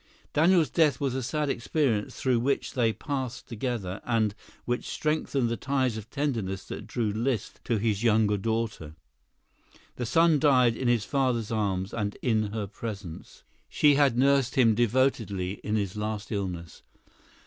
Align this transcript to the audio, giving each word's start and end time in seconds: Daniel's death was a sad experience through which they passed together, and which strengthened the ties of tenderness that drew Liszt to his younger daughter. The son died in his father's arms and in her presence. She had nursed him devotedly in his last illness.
Daniel's 0.33 0.71
death 0.71 0.99
was 0.99 1.13
a 1.13 1.21
sad 1.21 1.47
experience 1.47 2.19
through 2.19 2.39
which 2.39 2.73
they 2.73 2.91
passed 2.91 3.47
together, 3.47 4.01
and 4.03 4.33
which 4.65 4.89
strengthened 4.89 5.47
the 5.47 5.55
ties 5.55 5.95
of 5.95 6.09
tenderness 6.09 6.65
that 6.65 6.87
drew 6.87 7.11
Liszt 7.13 7.63
to 7.65 7.77
his 7.77 8.01
younger 8.01 8.35
daughter. 8.35 8.95
The 9.97 10.07
son 10.07 10.39
died 10.39 10.75
in 10.75 10.87
his 10.87 11.05
father's 11.05 11.51
arms 11.51 11.93
and 11.93 12.17
in 12.23 12.51
her 12.51 12.65
presence. 12.65 13.43
She 13.69 13.93
had 13.93 14.17
nursed 14.17 14.55
him 14.55 14.73
devotedly 14.73 15.61
in 15.63 15.75
his 15.75 15.95
last 15.95 16.31
illness. 16.31 16.81